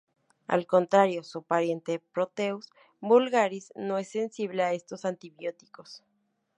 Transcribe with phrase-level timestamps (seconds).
[0.47, 6.03] Al contrario, su pariente "Proteus vulgaris", no es sensible a esos antibióticos.